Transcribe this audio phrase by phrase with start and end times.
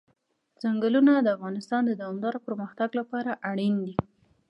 [0.61, 3.95] ځنګلونه د افغانستان د دوامداره پرمختګ لپاره اړین دي.